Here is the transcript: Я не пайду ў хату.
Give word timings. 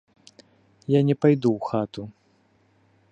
Я 0.97 1.01
не 1.09 1.15
пайду 1.25 1.49
ў 1.57 1.59
хату. 1.71 2.01